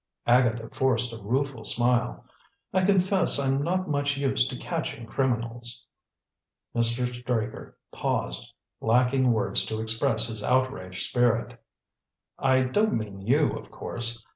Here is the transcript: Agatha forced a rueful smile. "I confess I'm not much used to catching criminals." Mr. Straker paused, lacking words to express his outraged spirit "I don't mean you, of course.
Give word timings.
Agatha 0.25 0.67
forced 0.71 1.13
a 1.13 1.21
rueful 1.21 1.63
smile. 1.63 2.25
"I 2.73 2.83
confess 2.83 3.37
I'm 3.37 3.61
not 3.61 3.87
much 3.87 4.17
used 4.17 4.49
to 4.49 4.57
catching 4.57 5.05
criminals." 5.05 5.85
Mr. 6.75 7.07
Straker 7.13 7.77
paused, 7.91 8.51
lacking 8.79 9.31
words 9.31 9.63
to 9.67 9.79
express 9.79 10.27
his 10.27 10.41
outraged 10.41 11.07
spirit 11.07 11.61
"I 12.39 12.63
don't 12.63 12.95
mean 12.97 13.21
you, 13.21 13.51
of 13.55 13.69
course. 13.69 14.25